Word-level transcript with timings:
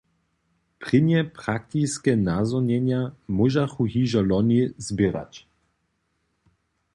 Prěnje 0.83 1.21
praktiske 1.35 2.13
nazhonjenja 2.21 3.01
móžachu 3.37 3.85
hižo 3.93 4.21
loni 4.31 4.61
zběrać. 4.87 5.47